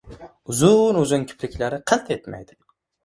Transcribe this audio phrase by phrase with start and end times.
[0.53, 2.59] Uzun-uzun kipriklari qilt etmaydi.